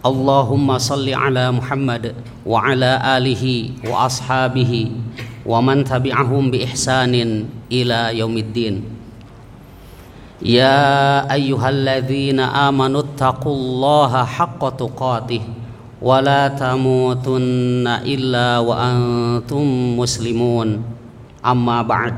Allahumma 0.00 0.80
salli 0.80 1.12
ala 1.12 1.52
Muhammad 1.52 2.16
wa 2.40 2.64
ala 2.64 3.20
alihi 3.20 3.84
wa 3.84 4.08
ashabihi 4.08 4.96
wa 5.44 5.60
man 5.60 5.84
tabi'ahum 5.84 6.48
bi 6.48 6.64
ihsanin 6.64 7.44
ila 7.68 8.08
yaumiddin. 8.08 8.80
Ya 10.40 11.20
ayyuhalladzina 11.28 12.48
amanu 12.64 13.04
taqullaha 13.12 14.24
haqqa 14.24 14.72
tuqatih 14.72 15.44
wa 16.00 16.16
la 16.24 16.48
tamutunna 16.48 18.00
illa 18.08 18.64
wa 18.64 18.80
antum 18.80 20.00
muslimun. 20.00 20.80
Amma 21.44 21.84
ba'd. 21.84 22.16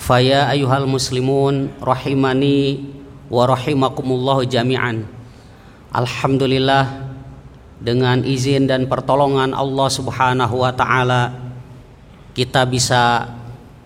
Faya 0.00 0.48
ayyuhal 0.48 0.88
muslimun 0.88 1.76
rahimani 1.76 2.88
wa 3.28 3.44
rahimakumullahu 3.52 4.48
jami'an. 4.48 5.15
Alhamdulillah 5.94 7.06
dengan 7.78 8.24
izin 8.24 8.66
dan 8.66 8.90
pertolongan 8.90 9.52
Allah 9.52 9.88
Subhanahu 9.92 10.64
wa 10.64 10.72
taala 10.72 11.30
kita 12.32 12.64
bisa 12.66 13.30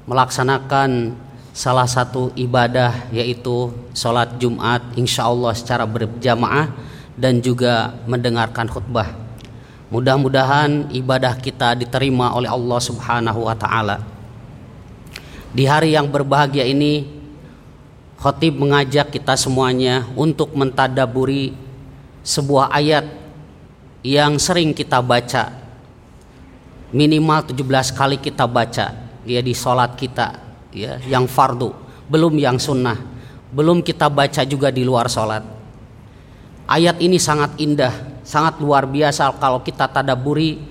melaksanakan 0.06 1.14
salah 1.50 1.86
satu 1.86 2.32
ibadah 2.38 3.10
yaitu 3.10 3.74
sholat 3.92 4.38
Jumat 4.40 4.80
insya 4.96 5.26
Allah 5.26 5.52
secara 5.52 5.84
berjamaah 5.84 6.72
dan 7.18 7.42
juga 7.44 7.94
mendengarkan 8.08 8.70
khutbah. 8.70 9.12
Mudah-mudahan 9.90 10.88
ibadah 10.94 11.34
kita 11.36 11.74
diterima 11.74 12.32
oleh 12.32 12.46
Allah 12.46 12.80
Subhanahu 12.80 13.44
wa 13.44 13.54
taala. 13.58 14.02
Di 15.50 15.66
hari 15.66 15.98
yang 15.98 16.06
berbahagia 16.06 16.62
ini 16.62 17.10
khotib 18.22 18.54
mengajak 18.54 19.10
kita 19.10 19.34
semuanya 19.34 20.06
untuk 20.14 20.54
mentadaburi 20.54 21.69
sebuah 22.30 22.70
ayat 22.70 23.10
yang 24.06 24.38
sering 24.38 24.70
kita 24.70 25.02
baca. 25.02 25.50
Minimal 26.94 27.50
17 27.50 27.90
kali 27.90 28.16
kita 28.22 28.46
baca. 28.46 28.86
Ya 29.26 29.40
di 29.42 29.50
sholat 29.50 29.98
kita 29.98 30.38
ya 30.70 31.02
yang 31.10 31.26
fardu. 31.26 31.74
Belum 32.06 32.30
yang 32.38 32.62
sunnah. 32.62 32.98
Belum 33.50 33.82
kita 33.82 34.06
baca 34.06 34.46
juga 34.46 34.70
di 34.70 34.86
luar 34.86 35.10
sholat. 35.10 35.42
Ayat 36.70 37.02
ini 37.02 37.18
sangat 37.18 37.58
indah 37.58 38.22
sangat 38.22 38.62
luar 38.62 38.86
biasa. 38.86 39.34
Kalau 39.42 39.66
kita 39.66 39.90
tadaburi 39.90 40.62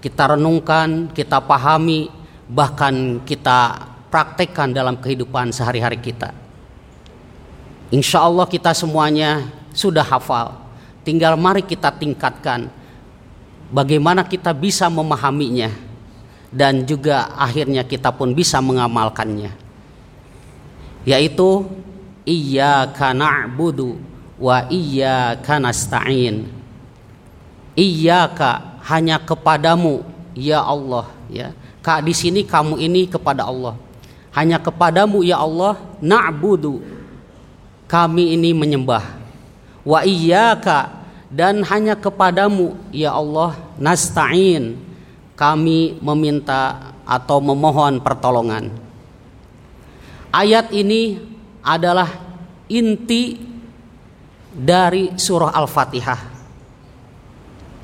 kita 0.00 0.34
renungkan 0.34 1.12
kita 1.12 1.44
pahami 1.44 2.08
bahkan 2.48 3.20
kita 3.22 3.88
praktekkan 4.08 4.72
dalam 4.72 4.96
kehidupan 5.00 5.52
sehari-hari 5.52 6.00
kita. 6.00 6.32
Insya 7.92 8.24
Allah 8.24 8.48
kita 8.48 8.72
semuanya 8.72 9.44
sudah 9.72 10.04
hafal. 10.04 10.61
Tinggal 11.02 11.34
mari 11.34 11.66
kita 11.66 11.90
tingkatkan 11.90 12.70
bagaimana 13.74 14.22
kita 14.22 14.54
bisa 14.54 14.86
memahaminya 14.86 15.74
dan 16.54 16.86
juga 16.86 17.34
akhirnya 17.34 17.82
kita 17.82 18.14
pun 18.14 18.30
bisa 18.30 18.62
mengamalkannya. 18.62 19.50
Yaitu 21.02 21.66
iyyaka 22.22 23.10
na'budu 23.10 23.98
wa 24.38 24.62
iyyaka 24.70 25.58
nasta'in. 25.58 26.46
Iyyaka 27.74 28.78
hanya 28.86 29.18
kepadamu 29.18 30.06
ya 30.38 30.62
Allah 30.62 31.10
ya. 31.26 31.50
Kak 31.82 32.06
di 32.06 32.14
sini 32.14 32.46
kamu 32.46 32.78
ini 32.78 33.10
kepada 33.10 33.42
Allah. 33.42 33.74
Hanya 34.30 34.62
kepadamu 34.62 35.26
ya 35.26 35.42
Allah 35.42 35.82
na'budu. 35.98 36.78
Kami 37.90 38.38
ini 38.38 38.54
menyembah 38.54 39.22
wa 39.82 40.00
iyyaka 40.06 41.01
dan 41.32 41.64
hanya 41.64 41.96
kepadamu 41.96 42.76
ya 42.92 43.16
Allah 43.16 43.56
nasta'in. 43.80 44.76
Kami 45.32 45.96
meminta 45.98 46.92
atau 47.08 47.40
memohon 47.40 47.98
pertolongan. 48.04 48.68
Ayat 50.28 50.70
ini 50.70 51.18
adalah 51.64 52.06
inti 52.68 53.40
dari 54.52 55.16
surah 55.16 55.50
Al-Fatihah. 55.56 56.20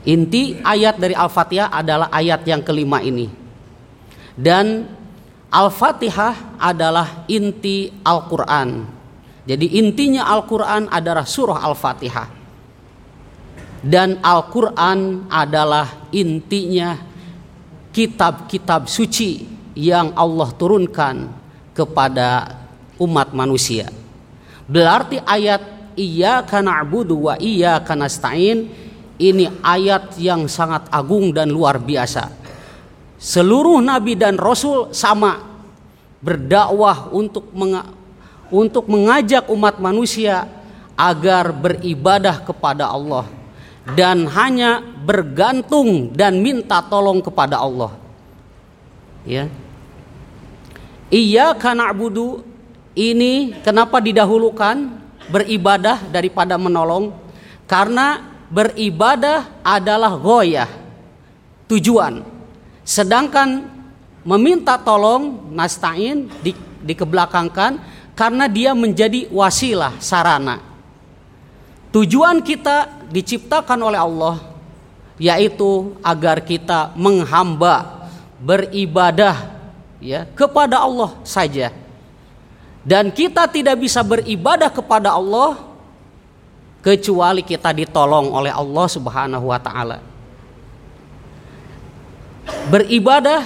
Inti 0.06 0.60
ayat 0.60 1.00
dari 1.00 1.16
Al-Fatihah 1.16 1.72
adalah 1.72 2.12
ayat 2.12 2.44
yang 2.46 2.62
kelima 2.62 3.02
ini. 3.02 3.26
Dan 4.38 4.86
Al-Fatihah 5.50 6.60
adalah 6.60 7.26
inti 7.26 7.90
Al-Quran. 8.04 8.86
Jadi 9.48 9.80
intinya 9.80 10.28
Al-Quran 10.30 10.92
adalah 10.92 11.24
surah 11.24 11.64
Al-Fatihah. 11.64 12.37
Dan 13.78 14.18
Al-Quran 14.18 15.30
adalah 15.30 16.10
intinya 16.10 16.98
kitab-kitab 17.94 18.90
suci 18.90 19.46
yang 19.78 20.10
Allah 20.18 20.50
turunkan 20.58 21.30
kepada 21.70 22.58
umat 22.98 23.30
manusia. 23.30 23.86
Berarti 24.66 25.22
ayat 25.22 25.94
iyyaka 25.94 26.58
na'budu 26.58 27.30
wa 27.30 27.34
iyyaka 27.38 27.94
nasta'in 27.94 28.66
ini 29.18 29.46
ayat 29.62 30.18
yang 30.18 30.50
sangat 30.50 30.90
agung 30.90 31.30
dan 31.30 31.50
luar 31.50 31.78
biasa. 31.78 32.34
Seluruh 33.18 33.82
nabi 33.82 34.14
dan 34.18 34.38
rasul 34.38 34.90
sama 34.94 35.42
berdakwah 36.18 37.10
untuk 37.14 37.50
untuk 38.50 38.84
mengajak 38.90 39.46
umat 39.50 39.78
manusia 39.78 40.46
agar 40.98 41.54
beribadah 41.54 42.42
kepada 42.42 42.90
Allah 42.90 43.37
dan 43.96 44.28
hanya 44.28 44.84
bergantung 45.04 46.12
dan 46.12 46.44
minta 46.44 46.84
tolong 46.84 47.24
kepada 47.24 47.62
Allah. 47.62 47.96
Ya. 49.24 49.48
Iya 51.08 51.56
budu 51.96 52.44
ini 52.92 53.56
kenapa 53.64 53.96
didahulukan 54.02 54.92
beribadah 55.32 56.04
daripada 56.12 56.60
menolong? 56.60 57.16
Karena 57.64 58.20
beribadah 58.52 59.48
adalah 59.64 60.16
goyah 60.20 60.68
tujuan. 61.68 62.24
Sedangkan 62.84 63.68
meminta 64.24 64.76
tolong 64.80 65.52
nastain 65.52 66.28
di, 66.44 66.52
dikebelakangkan 66.84 67.80
karena 68.12 68.44
dia 68.50 68.72
menjadi 68.76 69.28
wasilah 69.32 69.96
sarana. 70.00 70.60
Tujuan 71.88 72.44
kita 72.44 73.08
diciptakan 73.08 73.80
oleh 73.80 74.00
Allah 74.00 74.36
yaitu 75.18 75.98
agar 76.04 76.38
kita 76.44 76.94
menghamba 76.94 78.06
beribadah 78.38 79.50
ya 79.98 80.24
kepada 80.36 80.78
Allah 80.84 81.16
saja. 81.26 81.74
Dan 82.86 83.12
kita 83.12 83.44
tidak 83.50 83.76
bisa 83.82 84.00
beribadah 84.00 84.70
kepada 84.72 85.12
Allah 85.12 85.60
kecuali 86.80 87.42
kita 87.42 87.74
ditolong 87.74 88.32
oleh 88.32 88.54
Allah 88.54 88.86
Subhanahu 88.86 89.50
wa 89.50 89.60
taala. 89.60 89.98
Beribadah 92.70 93.44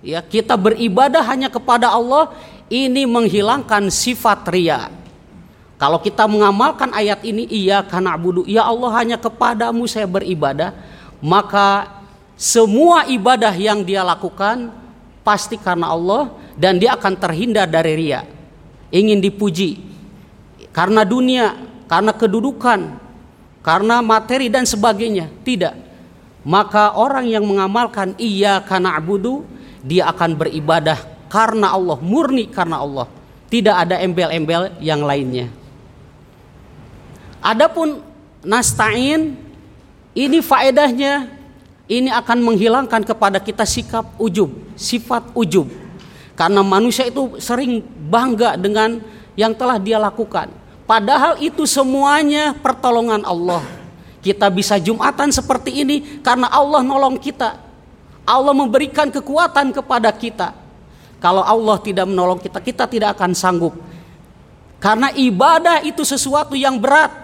ya 0.00 0.24
kita 0.24 0.56
beribadah 0.56 1.20
hanya 1.26 1.52
kepada 1.52 1.92
Allah 1.92 2.32
ini 2.72 3.04
menghilangkan 3.04 3.92
sifat 3.92 4.48
ria. 4.48 4.88
Kalau 5.82 5.98
kita 5.98 6.30
mengamalkan 6.30 6.94
ayat 6.94 7.26
ini, 7.26 7.42
iya 7.50 7.82
karena 7.82 8.14
budu, 8.14 8.46
ya 8.46 8.62
Allah 8.62 9.02
hanya 9.02 9.18
kepadamu 9.18 9.82
saya 9.90 10.06
beribadah, 10.06 10.70
maka 11.18 11.90
semua 12.38 13.02
ibadah 13.10 13.50
yang 13.50 13.82
dia 13.82 14.06
lakukan 14.06 14.70
pasti 15.26 15.58
karena 15.58 15.90
Allah 15.90 16.30
dan 16.54 16.78
dia 16.78 16.94
akan 16.94 17.18
terhindar 17.18 17.66
dari 17.66 17.98
ria. 17.98 18.22
Ingin 18.94 19.18
dipuji 19.18 19.82
karena 20.70 21.02
dunia, 21.02 21.58
karena 21.90 22.14
kedudukan, 22.14 22.80
karena 23.66 23.98
materi 24.06 24.46
dan 24.46 24.62
sebagainya. 24.62 25.34
Tidak. 25.42 25.74
Maka 26.46 26.94
orang 26.94 27.26
yang 27.26 27.42
mengamalkan 27.42 28.14
iya 28.22 28.62
karena 28.62 28.94
abudu, 28.94 29.42
dia 29.82 30.06
akan 30.14 30.38
beribadah 30.38 31.26
karena 31.26 31.74
Allah, 31.74 31.98
murni 31.98 32.46
karena 32.46 32.78
Allah. 32.78 33.10
Tidak 33.50 33.74
ada 33.74 33.98
embel-embel 33.98 34.78
yang 34.78 35.02
lainnya. 35.02 35.61
Adapun 37.42 37.98
nasta'in 38.46 39.34
ini 40.14 40.38
faedahnya 40.38 41.26
ini 41.90 42.08
akan 42.08 42.38
menghilangkan 42.40 43.02
kepada 43.02 43.42
kita 43.42 43.66
sikap 43.66 44.14
ujub, 44.16 44.48
sifat 44.78 45.34
ujub. 45.34 45.66
Karena 46.38 46.62
manusia 46.64 47.04
itu 47.10 47.36
sering 47.42 47.82
bangga 48.08 48.56
dengan 48.56 49.02
yang 49.36 49.52
telah 49.52 49.76
dia 49.76 49.98
lakukan. 49.98 50.48
Padahal 50.86 51.38
itu 51.42 51.66
semuanya 51.66 52.54
pertolongan 52.56 53.26
Allah. 53.26 53.64
Kita 54.22 54.46
bisa 54.48 54.78
Jumatan 54.78 55.34
seperti 55.34 55.82
ini 55.82 56.22
karena 56.22 56.46
Allah 56.46 56.80
nolong 56.80 57.18
kita. 57.18 57.58
Allah 58.22 58.54
memberikan 58.54 59.10
kekuatan 59.10 59.74
kepada 59.74 60.14
kita. 60.14 60.54
Kalau 61.18 61.42
Allah 61.42 61.78
tidak 61.82 62.06
menolong 62.06 62.38
kita, 62.38 62.58
kita 62.62 62.86
tidak 62.86 63.18
akan 63.18 63.34
sanggup. 63.34 63.74
Karena 64.82 65.10
ibadah 65.14 65.82
itu 65.86 66.02
sesuatu 66.02 66.58
yang 66.58 66.78
berat. 66.78 67.21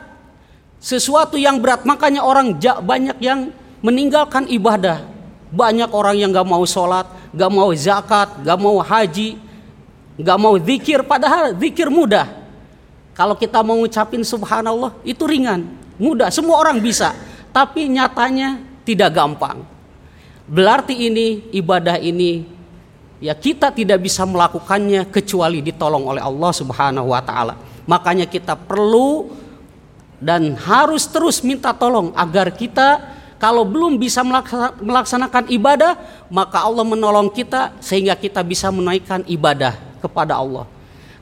Sesuatu 0.78 1.34
yang 1.34 1.58
berat, 1.58 1.82
makanya 1.82 2.22
orang 2.22 2.54
banyak 2.86 3.18
yang 3.18 3.50
meninggalkan 3.82 4.46
ibadah. 4.46 5.02
Banyak 5.50 5.90
orang 5.90 6.16
yang 6.18 6.30
gak 6.30 6.46
mau 6.46 6.62
sholat, 6.62 7.08
gak 7.34 7.50
mau 7.50 7.70
zakat, 7.74 8.30
gak 8.46 8.58
mau 8.60 8.78
haji, 8.78 9.38
gak 10.20 10.38
mau 10.38 10.54
zikir. 10.60 11.02
Padahal 11.02 11.56
zikir 11.58 11.90
mudah. 11.90 12.30
Kalau 13.18 13.34
kita 13.34 13.66
mau 13.66 13.74
ngucapin 13.82 14.22
subhanallah 14.22 14.94
itu 15.02 15.26
ringan, 15.26 15.66
mudah, 15.98 16.30
semua 16.30 16.62
orang 16.62 16.78
bisa. 16.78 17.10
Tapi 17.50 17.90
nyatanya 17.90 18.62
tidak 18.86 19.10
gampang. 19.10 19.66
Berarti 20.48 20.94
ini 20.94 21.50
ibadah 21.52 21.98
ini 21.98 22.46
ya 23.18 23.34
kita 23.34 23.74
tidak 23.74 24.00
bisa 24.00 24.22
melakukannya 24.24 25.10
kecuali 25.10 25.60
ditolong 25.60 26.06
oleh 26.08 26.22
Allah 26.22 26.52
Subhanahu 26.54 27.10
wa 27.12 27.20
taala. 27.20 27.58
Makanya 27.84 28.24
kita 28.24 28.54
perlu 28.54 29.28
dan 30.18 30.58
harus 30.58 31.06
terus 31.06 31.42
minta 31.46 31.70
tolong 31.70 32.10
agar 32.18 32.50
kita 32.50 33.18
kalau 33.38 33.62
belum 33.62 34.02
bisa 34.02 34.26
melaksanakan 34.82 35.46
ibadah, 35.54 35.94
maka 36.26 36.58
Allah 36.58 36.82
menolong 36.82 37.30
kita 37.30 37.70
sehingga 37.78 38.18
kita 38.18 38.42
bisa 38.42 38.66
menaikkan 38.74 39.22
ibadah 39.30 39.78
kepada 40.02 40.42
Allah. 40.42 40.66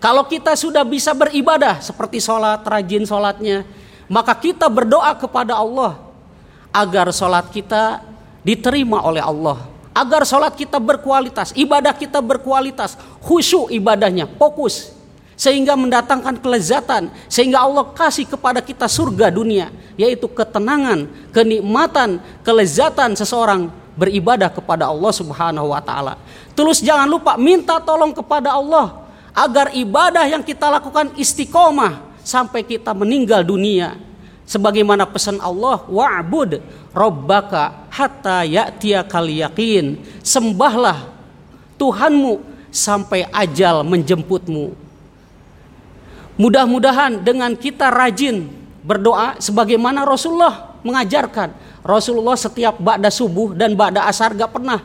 Kalau 0.00 0.24
kita 0.24 0.56
sudah 0.56 0.80
bisa 0.80 1.12
beribadah 1.12 1.84
seperti 1.84 2.16
sholat, 2.24 2.64
rajin 2.64 3.04
sholatnya, 3.04 3.68
maka 4.08 4.32
kita 4.32 4.64
berdoa 4.72 5.12
kepada 5.12 5.60
Allah 5.60 6.00
agar 6.72 7.12
sholat 7.12 7.52
kita 7.52 8.00
diterima 8.40 9.04
oleh 9.04 9.20
Allah. 9.20 9.68
Agar 9.92 10.24
sholat 10.24 10.56
kita 10.56 10.80
berkualitas, 10.80 11.52
ibadah 11.52 11.92
kita 11.92 12.24
berkualitas, 12.24 12.96
khusyuk 13.20 13.68
ibadahnya, 13.68 14.24
fokus 14.40 14.95
sehingga 15.36 15.76
mendatangkan 15.76 16.40
kelezatan 16.40 17.12
sehingga 17.28 17.60
Allah 17.60 17.92
kasih 17.92 18.24
kepada 18.24 18.64
kita 18.64 18.88
surga 18.88 19.28
dunia 19.28 19.68
yaitu 20.00 20.26
ketenangan, 20.26 21.06
kenikmatan, 21.30 22.18
kelezatan 22.40 23.12
seseorang 23.12 23.68
beribadah 23.96 24.48
kepada 24.52 24.88
Allah 24.88 25.12
Subhanahu 25.12 25.72
wa 25.72 25.80
taala. 25.80 26.16
Terus 26.56 26.80
jangan 26.80 27.08
lupa 27.08 27.36
minta 27.36 27.76
tolong 27.80 28.12
kepada 28.16 28.56
Allah 28.56 29.04
agar 29.36 29.72
ibadah 29.76 30.24
yang 30.24 30.40
kita 30.40 30.72
lakukan 30.72 31.12
istiqomah 31.20 32.00
sampai 32.24 32.64
kita 32.64 32.96
meninggal 32.96 33.44
dunia. 33.44 33.96
Sebagaimana 34.46 35.04
pesan 35.10 35.42
Allah, 35.42 35.82
wa'bud 35.90 36.62
rabbaka 36.94 37.90
hatta 37.90 38.46
ya'tiyakal 38.46 39.26
yaqin. 39.26 39.98
Sembahlah 40.22 41.12
Tuhanmu 41.74 42.40
sampai 42.70 43.26
ajal 43.28 43.82
menjemputmu. 43.82 44.85
Mudah-mudahan 46.36 47.24
dengan 47.24 47.56
kita 47.56 47.88
rajin 47.88 48.44
berdoa 48.84 49.40
sebagaimana 49.40 50.04
Rasulullah 50.04 50.76
mengajarkan. 50.84 51.52
Rasulullah 51.80 52.36
setiap 52.36 52.76
ba'da 52.76 53.08
subuh 53.08 53.56
dan 53.56 53.72
ba'da 53.72 54.04
asar 54.04 54.36
gak 54.36 54.52
pernah 54.52 54.84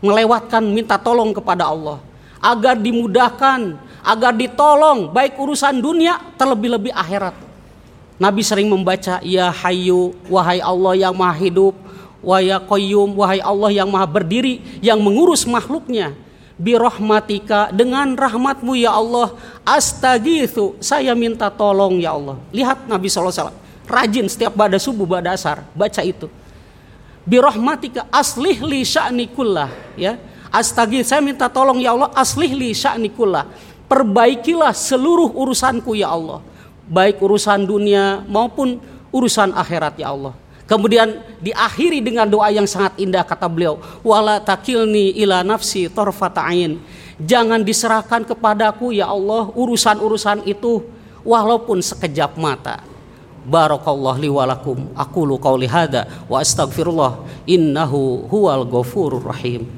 melewatkan 0.00 0.64
minta 0.64 0.96
tolong 0.96 1.36
kepada 1.36 1.68
Allah. 1.68 2.00
Agar 2.40 2.78
dimudahkan, 2.80 3.76
agar 4.00 4.32
ditolong 4.32 5.12
baik 5.12 5.36
urusan 5.36 5.76
dunia 5.82 6.16
terlebih-lebih 6.40 6.94
akhirat. 6.94 7.34
Nabi 8.18 8.42
sering 8.42 8.66
membaca 8.66 9.22
Ya 9.22 9.52
Hayyu 9.52 10.10
wahai 10.26 10.58
Allah 10.58 11.06
yang 11.06 11.14
maha 11.14 11.38
hidup 11.38 11.70
Wa 12.18 12.42
ya 12.42 12.58
wahai 12.58 13.38
Allah 13.38 13.70
yang 13.70 13.86
maha 13.86 14.10
berdiri 14.10 14.58
Yang 14.82 14.98
mengurus 15.06 15.46
makhluknya 15.46 16.18
birahmatika 16.58 17.70
dengan 17.70 18.18
rahmatmu 18.18 18.74
ya 18.74 18.98
Allah 18.98 19.32
astagithu 19.62 20.74
saya 20.82 21.14
minta 21.14 21.46
tolong 21.48 22.02
ya 22.02 22.18
Allah. 22.18 22.36
Lihat 22.50 22.90
Nabi 22.90 23.06
SAW 23.06 23.54
rajin 23.86 24.26
setiap 24.26 24.58
pada 24.58 24.76
subuh 24.76 25.06
pada 25.06 25.38
asar 25.38 25.62
baca 25.72 26.02
itu. 26.02 26.26
Birahmatika 27.22 28.10
aslih 28.10 28.58
li 28.66 28.82
sya'ni 28.82 29.30
kullah 29.30 29.70
ya. 29.94 30.18
Astagith 30.48 31.04
saya 31.04 31.20
minta 31.20 31.46
tolong 31.46 31.78
ya 31.78 31.94
Allah 31.94 32.10
aslih 32.18 32.50
li 32.52 32.74
sya'ni 32.74 33.14
kullah. 33.14 33.46
Perbaikilah 33.88 34.74
seluruh 34.74 35.32
urusanku 35.32 35.96
ya 35.96 36.12
Allah. 36.12 36.42
Baik 36.88 37.20
urusan 37.20 37.68
dunia 37.68 38.24
maupun 38.26 38.80
urusan 39.12 39.52
akhirat 39.52 40.00
ya 40.00 40.12
Allah 40.12 40.47
Kemudian 40.68 41.24
diakhiri 41.40 42.04
dengan 42.04 42.28
doa 42.28 42.52
yang 42.52 42.68
sangat 42.68 43.00
indah 43.00 43.24
kata 43.24 43.48
beliau, 43.48 43.80
wala 44.04 44.36
takilni 44.36 45.16
ila 45.24 45.40
nafsi 45.40 45.88
torfata'in. 45.88 46.76
Jangan 47.16 47.64
diserahkan 47.64 48.28
kepadaku 48.28 48.92
ya 48.92 49.08
Allah 49.08 49.48
urusan-urusan 49.56 50.44
itu 50.44 50.84
walaupun 51.24 51.80
sekejap 51.80 52.36
mata. 52.36 52.84
Barakallah 53.48 54.20
li 54.20 54.28
walakum. 54.28 54.92
Aku 54.92 55.24
lu 55.24 55.40
qauli 55.40 55.64
wa 56.28 56.36
astagfirullah 56.36 57.24
innahu 57.48 58.28
huwal 58.28 58.68
ghafurur 58.68 59.24
rahim. 59.24 59.77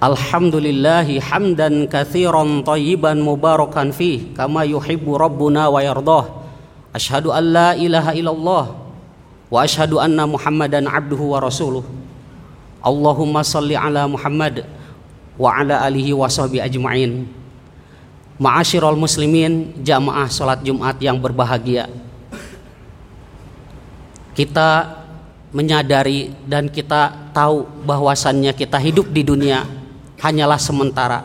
Alhamdulillahi 0.00 1.20
hamdan 1.20 1.84
kathiran 1.84 2.64
tayyiban 2.64 3.20
mubarakan 3.20 3.92
fih 3.92 4.32
kama 4.32 4.64
yuhibbu 4.64 5.20
rabbuna 5.20 5.68
wa 5.68 5.84
yardah. 5.84 6.24
Ashhadu 6.96 7.36
an 7.36 7.44
la 7.52 7.68
ilaha 7.76 8.16
illallah 8.16 8.64
wa 9.52 9.58
ashhadu 9.60 10.00
anna 10.00 10.24
Muhammadan 10.24 10.88
abduhu 10.88 11.36
wa 11.36 11.44
rasuluh. 11.44 11.84
Allahumma 12.80 13.44
salli 13.44 13.76
ala 13.76 14.08
Muhammad 14.08 14.64
wa 15.36 15.52
ala 15.52 15.84
alihi 15.84 16.16
wa 16.16 16.32
sahbihi 16.32 16.64
ajma'in. 16.64 17.28
Ma'asyiral 18.40 18.96
muslimin, 18.96 19.84
jamaah 19.84 20.32
salat 20.32 20.64
Jumat 20.64 20.96
yang 20.96 21.20
berbahagia. 21.20 21.92
Kita 24.32 24.96
menyadari 25.52 26.32
dan 26.48 26.72
kita 26.72 27.12
tahu 27.36 27.68
bahwasannya 27.84 28.56
kita 28.56 28.80
hidup 28.80 29.12
di 29.12 29.20
dunia 29.20 29.79
hanyalah 30.20 30.60
sementara, 30.60 31.24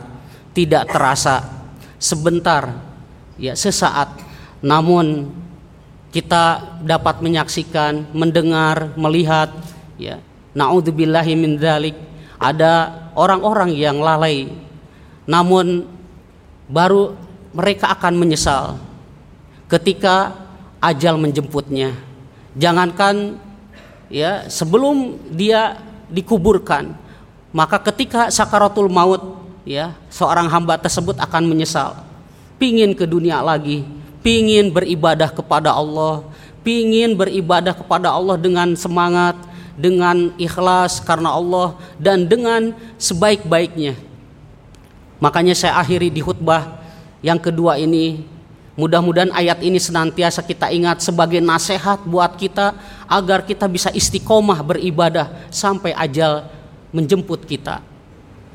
tidak 0.56 0.88
terasa 0.88 1.44
sebentar, 2.00 2.80
ya 3.36 3.52
sesaat. 3.52 4.16
Namun 4.64 5.30
kita 6.10 6.80
dapat 6.80 7.20
menyaksikan, 7.20 8.08
mendengar, 8.16 8.96
melihat, 8.96 9.52
ya. 10.00 10.16
Naudzubillahi 10.56 11.36
min 11.36 11.60
dzalik. 11.60 11.92
Ada 12.40 12.88
orang-orang 13.12 13.76
yang 13.76 14.00
lalai. 14.00 14.48
Namun 15.28 15.84
baru 16.68 17.12
mereka 17.52 17.92
akan 17.92 18.16
menyesal 18.16 18.80
ketika 19.68 20.32
ajal 20.80 21.20
menjemputnya. 21.20 21.92
Jangankan 22.56 23.36
ya 24.08 24.48
sebelum 24.48 25.20
dia 25.36 25.76
dikuburkan, 26.08 26.96
maka 27.50 27.78
ketika 27.78 28.30
sakaratul 28.30 28.90
maut 28.90 29.42
ya 29.66 29.94
seorang 30.10 30.46
hamba 30.50 30.78
tersebut 30.78 31.18
akan 31.18 31.46
menyesal. 31.46 32.02
Pingin 32.56 32.96
ke 32.96 33.04
dunia 33.04 33.44
lagi 33.44 33.84
pingin 34.24 34.72
beribadah 34.72 35.28
kepada 35.28 35.70
Allah 35.70 36.24
pingin 36.66 37.14
beribadah 37.14 37.78
kepada 37.78 38.10
Allah 38.10 38.34
dengan 38.34 38.74
semangat 38.74 39.38
dengan 39.78 40.34
ikhlas 40.34 40.98
karena 40.98 41.30
Allah 41.30 41.78
dan 41.94 42.26
dengan 42.26 42.74
sebaik-baiknya. 42.98 43.94
Makanya 45.22 45.54
saya 45.54 45.78
akhiri 45.78 46.10
di 46.10 46.18
khutbah 46.18 46.82
yang 47.22 47.38
kedua 47.38 47.78
ini. 47.78 48.26
Mudah-mudahan 48.76 49.32
ayat 49.32 49.64
ini 49.64 49.80
senantiasa 49.80 50.44
kita 50.44 50.68
ingat 50.68 51.00
sebagai 51.00 51.40
nasihat 51.40 52.04
buat 52.04 52.36
kita 52.36 52.76
agar 53.08 53.40
kita 53.40 53.64
bisa 53.72 53.88
istiqomah 53.88 54.60
beribadah 54.60 55.32
sampai 55.48 55.96
ajal 55.96 56.44
menjemput 56.96 57.44
kita. 57.44 57.84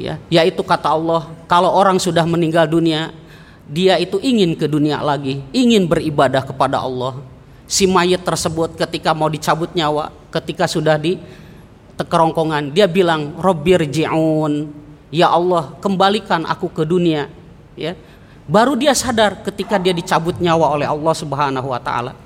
Ya, 0.01 0.17
yaitu 0.33 0.65
kata 0.65 0.89
Allah, 0.89 1.29
kalau 1.45 1.69
orang 1.69 2.01
sudah 2.01 2.25
meninggal 2.25 2.65
dunia, 2.65 3.13
dia 3.69 4.01
itu 4.01 4.17
ingin 4.17 4.57
ke 4.57 4.65
dunia 4.65 4.98
lagi, 4.98 5.45
ingin 5.53 5.86
beribadah 5.86 6.41
kepada 6.41 6.81
Allah. 6.81 7.21
Si 7.69 7.86
mayat 7.86 8.25
tersebut 8.25 8.74
ketika 8.74 9.13
mau 9.13 9.29
dicabut 9.29 9.69
nyawa, 9.77 10.10
ketika 10.33 10.65
sudah 10.65 10.98
di 10.98 11.21
kerongkongan 12.03 12.74
dia 12.74 12.89
bilang 12.89 13.38
Robbirji'un 13.38 14.53
ya 15.13 15.29
Allah 15.29 15.75
kembalikan 15.83 16.48
aku 16.48 16.71
ke 16.71 16.83
dunia 16.88 17.29
ya 17.77 17.93
baru 18.50 18.74
dia 18.74 18.95
sadar 18.95 19.43
ketika 19.45 19.77
dia 19.77 19.93
dicabut 19.93 20.38
nyawa 20.41 20.71
oleh 20.74 20.88
Allah 20.88 21.13
Subhanahu 21.13 21.67
wa 21.69 21.81
taala 21.81 22.17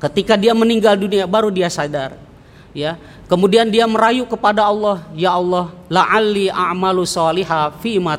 ketika 0.00 0.34
dia 0.34 0.56
meninggal 0.56 0.96
dunia 0.98 1.28
baru 1.28 1.52
dia 1.52 1.70
sadar 1.70 2.16
ya 2.76 3.00
kemudian 3.26 3.66
dia 3.68 3.88
merayu 3.88 4.26
kepada 4.26 4.66
Allah 4.66 5.02
ya 5.16 5.34
Allah 5.34 5.72
la'alli 5.90 6.50
a'malu 6.50 7.02
salihah 7.06 7.74
fi 7.82 7.98
ma 7.98 8.14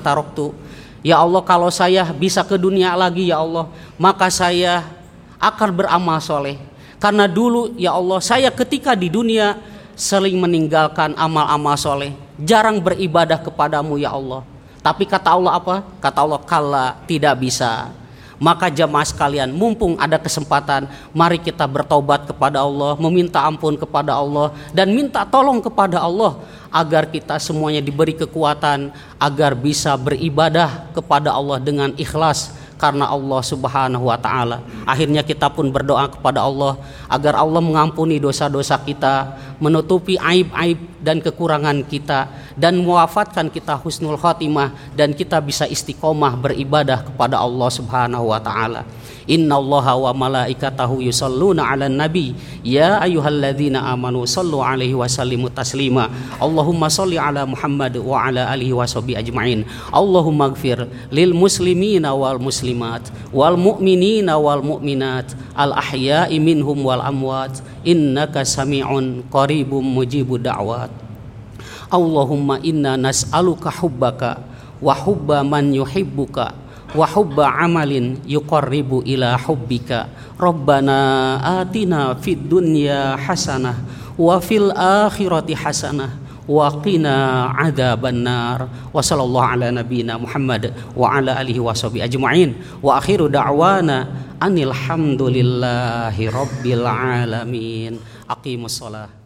ya 1.01 1.17
Allah 1.19 1.41
kalau 1.43 1.71
saya 1.71 2.05
bisa 2.11 2.43
ke 2.43 2.59
dunia 2.59 2.93
lagi 2.93 3.31
ya 3.31 3.39
Allah 3.39 3.71
maka 3.95 4.27
saya 4.27 4.85
akan 5.41 5.69
beramal 5.73 6.19
soleh 6.19 6.59
karena 7.01 7.25
dulu 7.25 7.73
ya 7.79 7.95
Allah 7.95 8.19
saya 8.19 8.51
ketika 8.53 8.93
di 8.93 9.09
dunia 9.09 9.57
sering 9.95 10.37
meninggalkan 10.41 11.13
amal-amal 11.17 11.77
soleh 11.77 12.13
jarang 12.41 12.81
beribadah 12.81 13.37
kepadamu 13.37 14.01
ya 14.01 14.13
Allah. 14.17 14.41
Tapi 14.81 15.05
kata 15.05 15.37
Allah 15.37 15.61
apa? 15.61 15.75
Kata 16.01 16.25
Allah 16.25 16.41
kala 16.41 16.85
tidak 17.05 17.37
bisa. 17.37 17.93
Maka 18.41 18.73
jamaah 18.73 19.05
sekalian, 19.05 19.53
mumpung 19.53 20.01
ada 20.01 20.17
kesempatan, 20.17 20.89
mari 21.13 21.37
kita 21.37 21.69
bertobat 21.69 22.25
kepada 22.25 22.65
Allah, 22.65 22.97
meminta 22.97 23.37
ampun 23.45 23.77
kepada 23.77 24.17
Allah, 24.17 24.49
dan 24.73 24.89
minta 24.89 25.21
tolong 25.21 25.61
kepada 25.61 26.01
Allah 26.01 26.41
agar 26.73 27.05
kita 27.05 27.37
semuanya 27.37 27.85
diberi 27.85 28.17
kekuatan 28.17 28.89
agar 29.21 29.53
bisa 29.53 29.93
beribadah 29.93 30.89
kepada 30.89 31.29
Allah 31.37 31.61
dengan 31.61 31.93
ikhlas 31.93 32.57
karena 32.81 33.13
Allah 33.13 33.45
Subhanahu 33.45 34.09
wa 34.09 34.17
taala. 34.17 34.65
Akhirnya 34.89 35.21
kita 35.21 35.53
pun 35.53 35.69
berdoa 35.69 36.09
kepada 36.09 36.41
Allah 36.41 36.81
agar 37.05 37.37
Allah 37.37 37.61
mengampuni 37.61 38.17
dosa-dosa 38.17 38.81
kita, 38.81 39.37
menutupi 39.61 40.17
aib-aib 40.17 40.81
dan 40.99 41.21
kekurangan 41.21 41.85
kita 41.85 42.27
dan 42.57 42.81
mewafatkan 42.81 43.53
kita 43.53 43.77
husnul 43.77 44.17
khotimah 44.17 44.73
dan 44.97 45.13
kita 45.13 45.37
bisa 45.37 45.69
istiqomah 45.69 46.33
beribadah 46.33 47.05
kepada 47.05 47.37
Allah 47.37 47.69
Subhanahu 47.69 48.33
wa 48.33 48.41
taala. 48.41 48.81
Inna 49.29 49.61
allaha 49.61 49.93
wa 49.97 50.11
malaikatahu 50.13 51.01
yusalluna 51.05 51.69
ala 51.69 51.85
nabi. 51.85 52.33
Ya 52.65 52.97
ayuhalladzina 53.01 53.85
amanu 53.89 54.25
sallu 54.25 54.61
alaihi 54.61 54.97
wa 54.97 55.05
sallimu 55.05 55.49
taslima. 55.53 56.09
Allahumma 56.41 56.89
salli 56.89 57.21
ala 57.21 57.45
Muhammad 57.45 57.97
wa 58.01 58.17
ala 58.25 58.49
alihi 58.49 58.73
wa 58.73 58.85
sahbihi 58.85 59.21
ajma'in. 59.21 59.61
Allahumma 59.93 60.49
gfir 60.53 60.89
lil 61.13 61.33
muslimina 61.37 62.13
wal 62.17 62.41
muslimat 62.41 63.13
Wal 63.29 63.57
mu'minina 63.57 64.41
wal 64.41 64.65
mu'minat. 64.65 65.37
Al 65.53 65.77
ahya'i 65.77 66.41
minhum 66.41 66.81
wal 66.81 67.01
amwat. 67.01 67.61
Innaka 67.85 68.41
sami'un 68.41 69.25
qaribum 69.29 69.85
mujibu 69.85 70.41
da'wat. 70.41 70.89
Allahumma 71.91 72.57
inna 72.63 72.95
nas'aluka 72.95 73.67
hubbaka 73.69 74.39
Wa 74.81 74.97
hubba 74.97 75.45
man 75.45 75.69
yuhibbuka 75.75 76.60
wa 76.91 77.05
hubba 77.07 77.55
amalin 77.61 78.19
yuqarribu 78.27 79.03
ila 79.07 79.37
hubbika. 79.39 80.11
Rabbana 80.35 81.39
atina 81.61 82.17
fid 82.17 82.49
dunya 82.49 83.15
hasanah 83.15 83.77
wa 84.17 84.41
fil 84.41 84.73
akhirati 84.73 85.53
hasanah 85.53 86.17
wa 86.49 86.67
qina 86.81 87.47
adzaban 87.55 88.25
nar. 88.25 88.67
Wa 88.91 88.99
sallallahu 88.99 89.47
ala 89.55 89.67
nabiyyina 89.71 90.19
Muhammad 90.19 90.73
wa 90.97 91.15
ala 91.15 91.37
alihi 91.39 91.61
wa 91.61 91.71
sahbihi 91.71 92.03
ajma'in. 92.09 92.57
Wa 92.83 92.99
akhiru 92.99 93.31
da'wana 93.31 94.09
anil 94.41 94.73
hamdulillahi 94.73 96.27
rabbil 96.27 96.85
alamin. 96.89 98.01
Aqimus 98.27 98.81
shalah 98.81 99.20